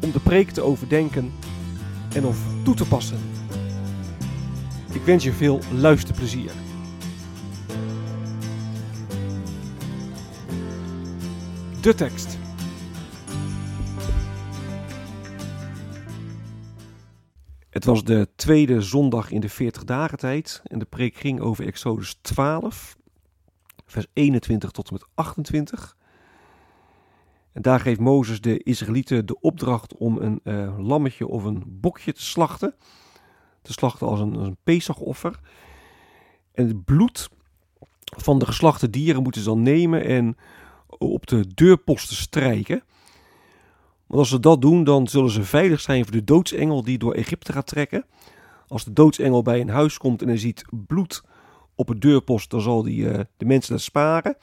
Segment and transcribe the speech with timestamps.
[0.00, 1.32] om de preek te overdenken
[2.14, 3.18] en of toe te passen.
[4.92, 6.50] Ik wens je veel luisterplezier.
[11.80, 12.38] De tekst.
[17.70, 21.66] Het was de tweede zondag in de 40 dagen tijd en de preek ging over
[21.66, 22.96] Exodus 12,
[23.86, 25.96] vers 21 tot en met 28.
[27.60, 32.22] Daar geeft Mozes de Israëlieten de opdracht om een uh, lammetje of een bokje te
[32.22, 32.74] slachten.
[33.62, 34.34] Te slachten als een,
[34.64, 35.40] als.
[36.52, 37.28] En het bloed
[38.16, 40.36] van de geslachte dieren moeten ze dan nemen en
[40.86, 42.82] op de deurposten strijken.
[44.06, 47.14] Want als ze dat doen, dan zullen ze veilig zijn voor de doodsengel die door
[47.14, 48.04] Egypte gaat trekken.
[48.68, 51.22] Als de doodsengel bij een huis komt en hij ziet bloed
[51.74, 54.36] op het deurpost, dan zal die, uh, de mensen dat sparen.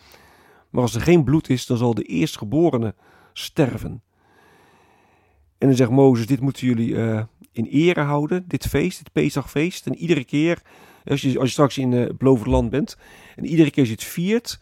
[0.76, 2.96] Maar als er geen bloed is, dan zal de eerstgeborene
[3.34, 4.02] sterven.
[5.58, 9.86] En dan zegt Mozes, dit moeten jullie uh, in ere houden, dit feest, dit Pesachfeest.
[9.88, 10.62] En iedere keer,
[11.06, 12.98] als je, als je straks in het beloofde land bent,
[13.36, 14.60] en iedere keer als je het viert,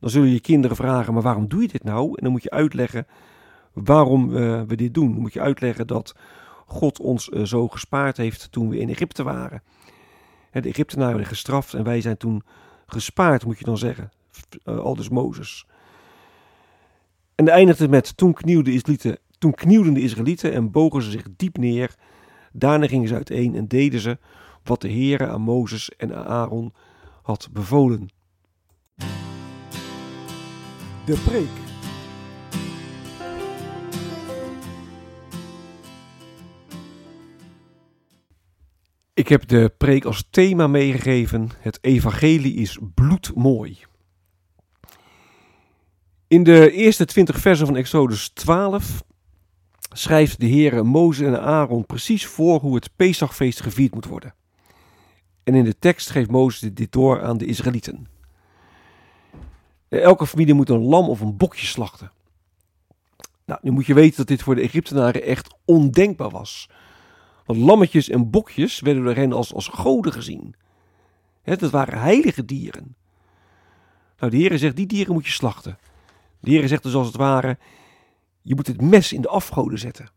[0.00, 2.08] dan zullen je kinderen vragen, maar waarom doe je dit nou?
[2.08, 3.06] En dan moet je uitleggen
[3.72, 5.12] waarom uh, we dit doen.
[5.12, 6.16] Dan moet je uitleggen dat
[6.66, 9.62] God ons uh, zo gespaard heeft toen we in Egypte waren.
[10.50, 12.42] De Egyptenaren werden gestraft en wij zijn toen
[12.86, 14.10] gespaard, moet je dan zeggen.
[14.64, 15.66] Uh, al dus Mozes.
[17.34, 21.02] En dan eindigt het met, toen knielden, de Israëlieten, toen knielden de Israëlieten en bogen
[21.02, 21.94] ze zich diep neer.
[22.52, 24.18] Daarna gingen ze uiteen en deden ze
[24.62, 26.72] wat de Heere aan Mozes en aan Aaron
[27.22, 28.08] had bevolen.
[31.04, 31.48] De preek.
[39.14, 43.78] Ik heb de preek als thema meegegeven: Het evangelie is bloedmooi.
[46.32, 49.02] In de eerste twintig versen van Exodus 12
[49.92, 54.34] schrijft de Heer Mozes en Aaron precies voor hoe het Pesachfeest gevierd moet worden.
[55.44, 58.06] En in de tekst geeft Mozes dit door aan de Israëlieten.
[59.88, 62.12] Elke familie moet een lam of een bokje slachten.
[63.44, 66.68] Nou, nu moet je weten dat dit voor de Egyptenaren echt ondenkbaar was.
[67.44, 70.54] Want lammetjes en bokjes werden door hen als, als goden gezien.
[71.42, 72.96] He, dat waren heilige dieren.
[74.18, 75.78] Nou, de Heer zegt, die dieren moet je slachten.
[76.42, 77.58] De Heer zegt dus als het ware,
[78.42, 80.10] je moet het mes in de afgoden zetten.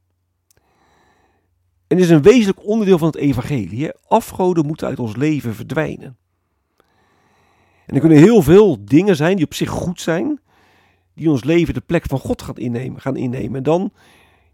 [1.88, 3.84] En dit is een wezenlijk onderdeel van het evangelie.
[3.84, 3.90] Hè?
[4.08, 6.18] Afgoden moeten uit ons leven verdwijnen.
[7.85, 10.40] En er kunnen heel veel dingen zijn die op zich goed zijn,
[11.14, 13.02] die ons leven de plek van God gaan innemen.
[13.02, 13.56] Gaan innemen.
[13.56, 13.91] En dan,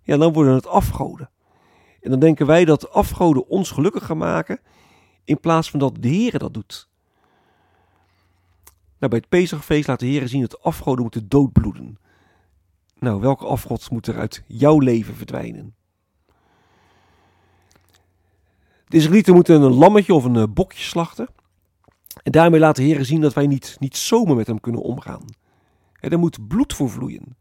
[0.02, 1.30] ja, dan worden het afgoden.
[2.02, 4.60] En dan denken wij dat afgoden ons gelukkig gaan maken,
[5.24, 6.90] in plaats van dat de Heer dat doet.
[9.02, 11.98] Nou, bij het Pesachfeest laat de Heer zien dat afgoden moeten doodbloeden.
[13.00, 15.76] Nou, welke afgod moet er uit jouw leven verdwijnen?
[18.88, 21.30] De Israëlieten moeten een lammetje of een eh, bokje slachten.
[22.24, 25.26] En daarmee laat de Heer zien dat wij niet, niet zomaar met hem kunnen omgaan.
[26.00, 27.36] Er moet bloed voor vloeien.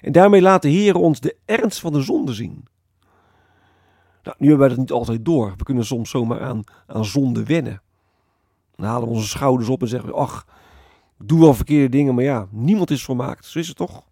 [0.00, 2.64] En daarmee laat de Heer ons de ernst van de zonde zien.
[4.22, 5.54] Nou, nu hebben wij dat niet altijd door.
[5.56, 7.82] We kunnen soms zomaar aan, aan zonde wennen.
[8.76, 10.46] Dan halen we onze schouders op en zeggen we, ach,
[11.18, 13.44] ik doe wel verkeerde dingen, maar ja, niemand is volmaakt.
[13.44, 14.04] Zo is het toch?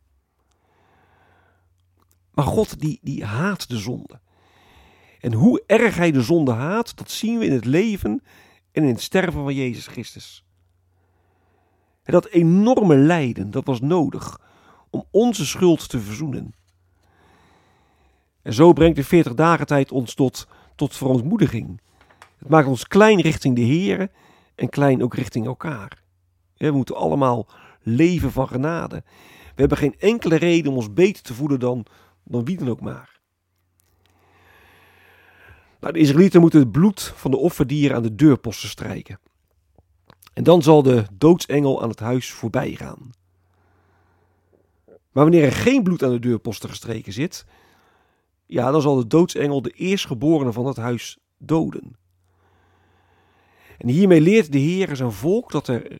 [2.35, 4.21] Maar God, die, die haat de zonde.
[5.21, 8.23] En hoe erg hij de zonde haat, dat zien we in het leven
[8.73, 10.45] en in het sterven van Jezus Christus.
[12.03, 14.41] En dat enorme lijden, dat was nodig
[14.91, 16.55] om onze schuld te verzoenen.
[18.43, 21.81] En zo brengt de 40 dagen tijd ons tot, tot verontmoediging.
[22.39, 24.11] Het maakt ons klein richting de Heer
[24.63, 26.03] en klein ook richting elkaar.
[26.57, 27.49] We moeten allemaal
[27.81, 29.03] leven van genade.
[29.55, 31.87] We hebben geen enkele reden om ons beter te voelen dan,
[32.25, 33.21] dan wie dan ook maar.
[35.81, 39.19] Nou, de Israëlieten moeten het bloed van de offerdieren aan de deurposten strijken.
[40.33, 43.11] En dan zal de doodsengel aan het huis voorbij gaan.
[44.87, 47.47] Maar wanneer er geen bloed aan de deurposten gestreken zit,
[48.47, 51.97] ja, dan zal de doodsengel de eerstgeborene van dat huis doden.
[53.79, 55.99] En hiermee leert de Heer zijn volk dat er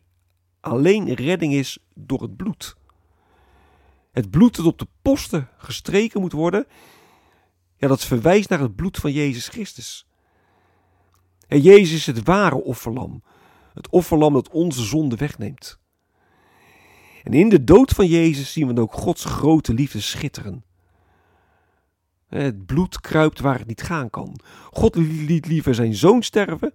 [0.59, 2.75] alleen redding is door het bloed.
[4.11, 6.67] Het bloed dat op de posten gestreken moet worden,
[7.77, 10.07] ja, dat verwijst naar het bloed van Jezus Christus.
[11.47, 13.23] En Jezus is het ware offerlam,
[13.73, 15.79] het offerlam dat onze zonde wegneemt.
[17.23, 20.63] En in de dood van Jezus zien we ook Gods grote liefde schitteren.
[22.27, 24.39] Het bloed kruipt waar het niet gaan kan.
[24.71, 26.73] God liet liever zijn zoon sterven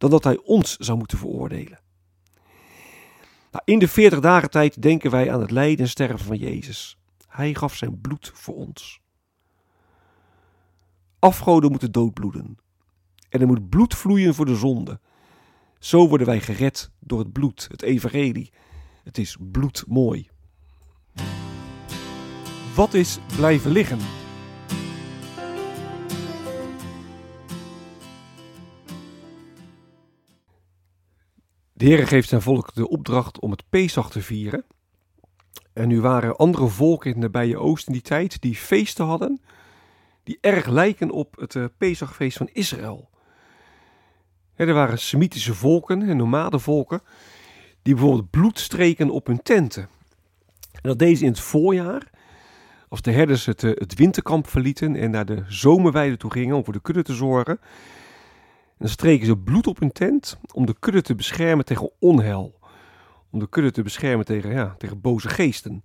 [0.00, 1.80] dan dat hij ons zou moeten veroordelen.
[3.50, 6.98] Nou, in de 40 dagen tijd denken wij aan het lijden en sterven van Jezus.
[7.28, 9.00] Hij gaf zijn bloed voor ons.
[11.18, 12.58] Afgoden moeten doodbloeden.
[13.28, 15.00] En er moet bloed vloeien voor de zonde.
[15.78, 18.52] Zo worden wij gered door het bloed, het evangelie.
[19.04, 20.28] Het is bloedmooi.
[22.74, 24.19] Wat is blijven liggen?
[31.80, 34.64] De Heer geeft zijn volk de opdracht om het Pesach te vieren.
[35.72, 39.40] En nu waren andere volken in het nabije oosten die tijd die feesten hadden,
[40.22, 43.10] die erg lijken op het uh, Pesachfeest van Israël.
[44.54, 47.02] er waren Semitische volken en nomadenvolken
[47.82, 49.88] die bijvoorbeeld bloed streken op hun tenten.
[50.72, 52.10] En dat deden ze in het voorjaar,
[52.88, 56.64] als de herders het, uh, het winterkamp verlieten en naar de zomerweide toe gingen om
[56.64, 57.60] voor de kudde te zorgen
[58.80, 62.58] dan streken ze bloed op hun tent om de kudde te beschermen tegen onheil.
[63.30, 65.84] Om de kudde te beschermen tegen, ja, tegen boze geesten.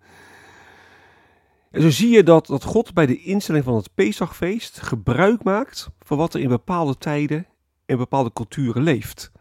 [1.71, 5.89] En zo zie je dat, dat God bij de instelling van het Pesachfeest gebruik maakt
[6.00, 7.47] van wat er in bepaalde tijden
[7.86, 9.31] en bepaalde culturen leeft.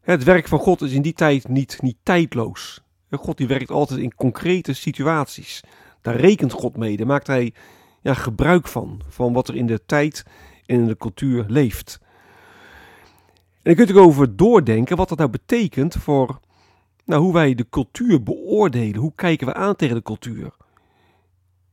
[0.00, 2.82] Het werk van God is in die tijd niet, niet tijdloos.
[3.10, 5.62] God die werkt altijd in concrete situaties.
[6.00, 6.96] Daar rekent God mee.
[6.96, 7.54] Daar maakt hij
[8.00, 9.00] ja, gebruik van.
[9.08, 10.24] Van wat er in de tijd
[10.68, 12.00] in de cultuur leeft.
[13.62, 16.40] En je kunt erover doordenken wat dat nou betekent voor
[17.04, 19.00] nou, hoe wij de cultuur beoordelen.
[19.00, 20.50] Hoe kijken we aan tegen de cultuur?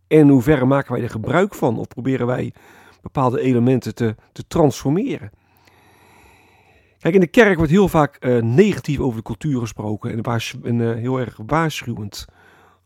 [0.08, 2.54] En in hoeverre maken wij er gebruik van of proberen wij
[3.02, 5.32] bepaalde elementen te, te transformeren?
[7.00, 10.80] Kijk, in de kerk wordt heel vaak uh, negatief over de cultuur gesproken en, en
[10.80, 12.26] uh, heel erg waarschuwend.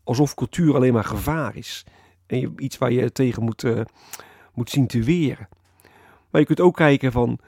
[0.04, 1.84] Alsof cultuur alleen maar gevaar is.
[2.26, 3.80] En iets waar je tegen moet, uh,
[4.54, 5.48] moet zien te weren.
[6.30, 7.38] Maar je kunt ook kijken van,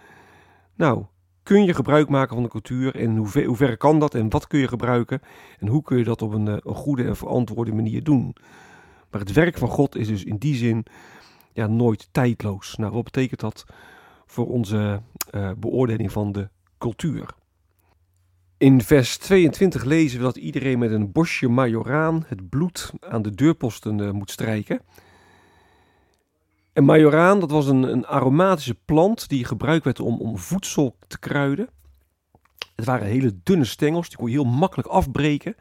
[0.75, 1.05] nou,
[1.43, 4.31] kun je gebruik maken van de cultuur en hoe ver, hoe ver kan dat en
[4.31, 5.21] wat kun je gebruiken
[5.59, 8.37] en hoe kun je dat op een, eh, goede en verantwoorde manier doen.
[9.11, 10.85] Maar het werk van God is dus in die zin
[11.53, 12.77] ja, nooit tijdloos.
[12.77, 13.65] Nou, wat betekent dat
[14.27, 15.03] voor onze
[15.35, 16.49] uh, beoordeling van de
[16.79, 17.27] cultuur?
[18.59, 23.35] In vers 22 lezen we dat iedereen met een bosje majoraan het bloed aan de
[23.35, 24.81] deurposten uh, moet strijken.
[26.73, 31.19] En majoraan, dat was een, een aromatische plant die gebruikt werd om, om voedsel te
[31.19, 31.69] kruiden.
[32.77, 35.55] Het waren hele dunne stengels, die kon je heel makkelijk afbreken.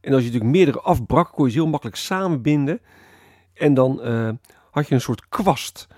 [0.00, 2.80] En als je natuurlijk meerdere afbrak, kon je ze heel makkelijk samenbinden.
[3.54, 4.30] En dan uh,
[4.70, 5.88] had je een soort kwast.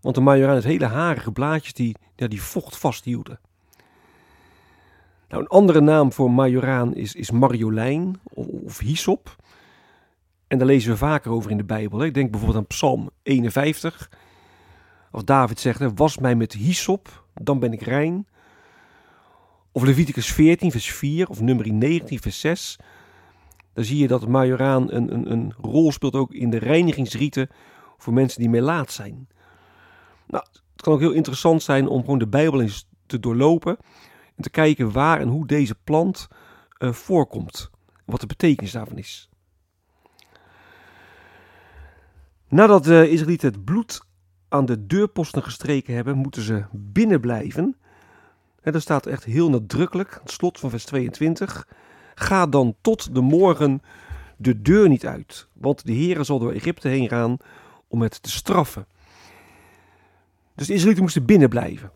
[0.00, 3.40] Want de majoraan had hele harige blaadjes die, ja, die vocht vasthielden.
[5.28, 7.30] Nou, een andere naam voor majoraan is, is
[8.64, 9.36] of, hyssop.
[10.52, 12.04] En daar lezen we vaker over in de Bijbel.
[12.04, 14.10] Ik denk bijvoorbeeld aan Psalm 51.
[15.10, 18.26] Als David zegt, was mij met hyssop, dan ben ik rein.
[19.72, 22.78] Of Leviticus 14, vers 4, of nummer 19, vers 6.
[23.72, 27.48] Dan zie je dat majoraan een, een, een rol speelt ook in de reinigingsrieten
[27.96, 29.28] voor mensen die melaat zijn.
[30.26, 33.76] Nou, het kan ook heel interessant zijn om gewoon de Bijbel eens te doorlopen
[34.36, 36.28] en te kijken waar en hoe deze plant
[36.78, 37.70] uh, voorkomt.
[38.04, 39.30] Wat de betekenis daarvan is.
[42.52, 44.02] Nadat de Israëlieten het bloed
[44.48, 47.76] aan de deurposten gestreken hebben, moeten ze binnen blijven.
[48.62, 51.68] En dat staat echt heel nadrukkelijk, het slot van vers 22.
[52.14, 53.82] Ga dan tot de morgen
[54.36, 57.36] de deur niet uit, want de Heere zal door Egypte heen gaan
[57.88, 58.86] om het te straffen.
[60.54, 61.92] Dus de Israëlieten moesten binnen blijven.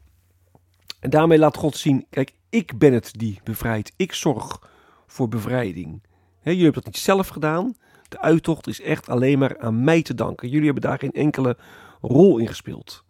[1.00, 3.92] En daarmee laat God zien, kijk, ik ben het die bevrijdt.
[3.96, 4.70] Ik zorg
[5.06, 6.02] voor bevrijding.
[6.40, 7.74] He, jullie hebben dat niet zelf gedaan.
[8.16, 10.48] De uittocht is echt alleen maar aan mij te danken.
[10.48, 11.56] Jullie hebben daar geen enkele
[12.00, 13.04] rol in gespeeld.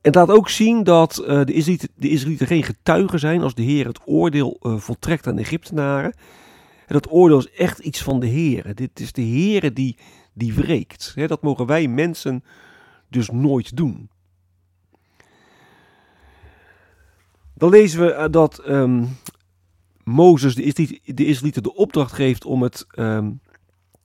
[0.00, 4.00] het laat ook zien dat uh, de, Israëlieten, geen getuigen zijn als de Heer het
[4.04, 6.14] oordeel uh, voltrekt aan de Egyptenaren.
[6.86, 8.74] En dat oordeel is echt iets van de Heer.
[8.74, 9.96] Dit is de Heer die,
[10.32, 11.14] die wreekt.
[11.26, 12.44] Dat mogen wij mensen
[13.08, 14.08] dus nooit doen.
[17.54, 19.16] Dan lezen we eh, dat um,
[20.04, 23.40] Mozes de, de Israëlieten de opdracht geeft om het um,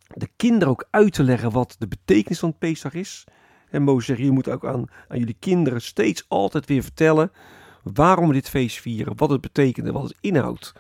[0.08, 3.24] de kinderen ook uit te leggen wat de betekenis van Pesach is.
[3.70, 7.32] En Mozes zegt, je moet ook aan, aan jullie kinderen steeds altijd weer vertellen
[7.84, 10.74] waarom we dit feest vieren, wat het betekent en wat het inhoudt.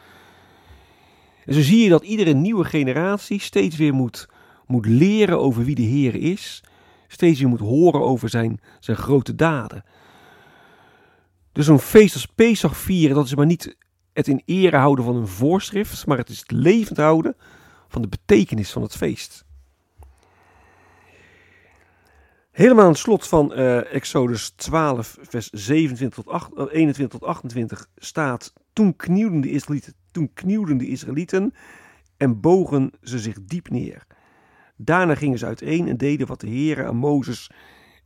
[1.46, 4.30] En zo zie je dat iedere nieuwe generatie steeds weer moet,
[4.68, 6.64] moet leren over wie de Heer is.
[7.08, 9.84] Steeds weer moet horen over zijn, zijn grote daden.
[11.52, 13.78] Dus zo'n feest als Pesach vieren, dat is maar niet
[14.14, 17.36] het in ere houden van een voorschrift, maar het is het levend houden
[17.88, 19.46] van de betekenis van het feest.
[22.52, 27.88] Helemaal aan het slot van uh, Exodus 12, vers 27 tot 8, 21 tot 28
[27.96, 31.54] staat: Toen knielden de Israëlieten, toen knielden de Israëlieten
[32.18, 34.06] en bogen ze zich diep neer.
[34.76, 37.52] Daarna gingen ze uiteen en deden wat de Heer aan Mozes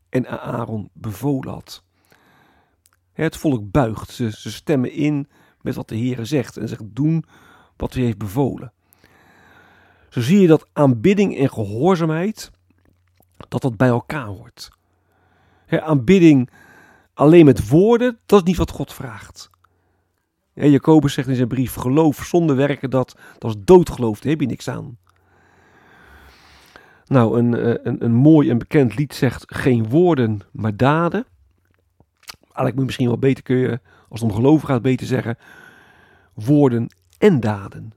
[0.10, 1.84] en aan Aaron bevolen had.
[3.14, 5.28] Het volk buigt, ze, ze stemmen in
[5.64, 7.26] met wat de Heer zegt en zegt doen
[7.78, 8.72] wat hij heeft bevolen.
[10.10, 12.52] Zo zie je dat aanbidding en gehoorzaamheid,
[13.50, 14.70] dat dat bij elkaar hoort.
[15.68, 16.50] aanbidding
[17.14, 19.50] alleen met woorden, dat is niet wat God vraagt.
[20.54, 24.48] Jacobus zegt in zijn brief, geloof zonder werken, dat, dat is doodgeloof, daar heb je
[24.48, 24.98] niks aan.
[27.06, 31.26] Nou, een, eh, een, een mooi en bekend lied zegt, geen woorden, maar daden.
[32.42, 33.80] Eigenlijk moet misschien wel beter kun je,
[34.14, 35.38] als het om geloven gaat, beter zeggen,
[36.34, 37.94] woorden en daden.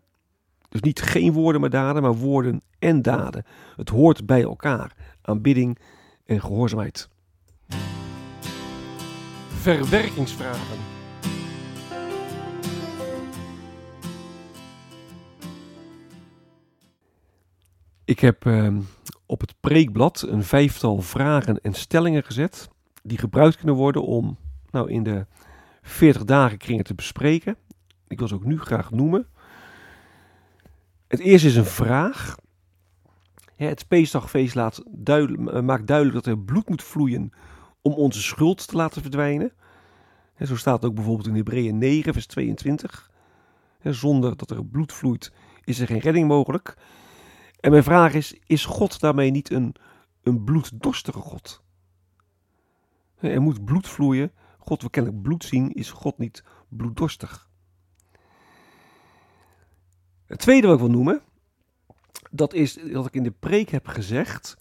[0.68, 3.44] Dus niet geen woorden maar daden, maar woorden en daden.
[3.76, 4.94] Het hoort bij elkaar.
[5.22, 5.78] Aanbidding
[6.24, 7.08] en gehoorzaamheid.
[9.48, 10.78] Verwerkingsvragen.
[18.04, 18.76] Ik heb uh,
[19.26, 22.68] op het preekblad een vijftal vragen en stellingen gezet.
[23.02, 24.36] Die gebruikt kunnen worden om
[24.70, 25.26] nou, in de
[25.86, 27.56] 40 dagen kringen te bespreken.
[28.08, 29.26] Ik wil ze ook nu graag noemen.
[31.08, 32.36] Het eerste is een vraag.
[33.56, 37.30] Het Pesachfeest laat duidelijk, eh, maakt duidelijk dat er bloed moet vloeien
[37.82, 39.52] om onze schuld te laten verdwijnen.
[40.44, 43.10] Zo staat het ook bijvoorbeeld in Hebreeën 9, vers 22.
[43.82, 45.32] Zonder dat er bloed vloeit,
[45.64, 46.76] is er geen redding mogelijk.
[47.60, 49.74] En mijn vraag is: is God daarmee niet een,
[50.22, 51.62] een bloeddorstige God?
[53.18, 54.32] Er moet bloed vloeien.
[54.66, 55.72] God wil kennelijk bloed zien.
[55.72, 57.48] Is God niet bloeddorstig?
[60.26, 61.22] Het tweede wat ik wil noemen,
[62.30, 64.56] dat is dat ik in de preek heb gezegd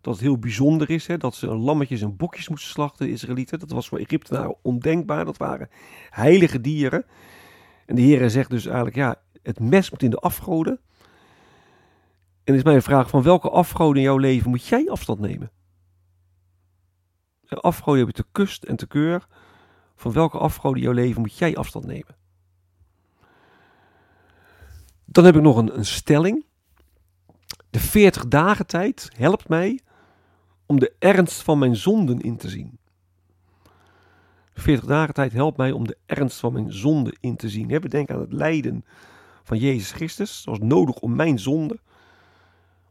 [0.00, 3.58] dat het heel bijzonder is hè, dat ze lammetjes en bokjes moesten slachten, de Israëlieten.
[3.58, 5.68] Dat was voor Egyptenaren ondenkbaar, dat waren
[6.10, 7.04] heilige dieren.
[7.86, 10.80] En de Heer zegt dus eigenlijk, ja, het mes moet in de afgoden.
[12.44, 15.50] En is mijn vraag, van welke afgoden in jouw leven moet jij afstand nemen?
[17.48, 19.26] Afgoden heb je te kust en te keur.
[19.96, 22.16] Van welke afgoden in jouw leven moet jij afstand nemen?
[25.04, 26.44] Dan heb ik nog een, een stelling.
[27.70, 29.80] De 40 dagen tijd helpt mij
[30.66, 32.78] om de ernst van mijn zonden in te zien.
[34.52, 37.66] De 40 dagen tijd helpt mij om de ernst van mijn zonden in te zien.
[37.68, 38.84] We denken aan het lijden
[39.42, 40.42] van Jezus Christus.
[40.44, 41.78] Dat was nodig om mijn zonde.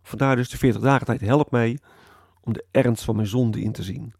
[0.01, 1.79] Vandaar dus de 40 dagen tijd helpt mij
[2.41, 4.13] om de ernst van mijn zonde in te zien.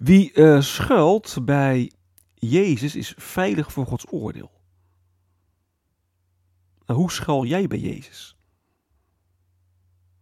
[0.00, 1.92] Wie uh, schuilt bij
[2.34, 4.50] Jezus is veilig voor Gods oordeel.
[6.86, 8.36] Nou, hoe schuil jij bij Jezus?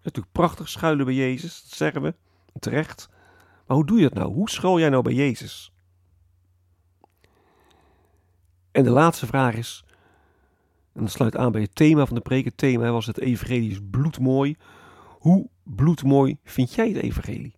[0.03, 2.15] Natuurlijk prachtig schuilen bij Jezus, dat zeggen we,
[2.59, 3.09] terecht.
[3.67, 4.33] Maar hoe doe je dat nou?
[4.33, 5.73] Hoe schuil jij nou bij Jezus?
[8.71, 9.85] En de laatste vraag is,
[10.93, 12.45] en dat sluit aan bij het thema van de preek.
[12.45, 14.57] Het thema was het evangelie is bloedmooi.
[15.19, 17.58] Hoe bloedmooi vind jij het evangelie?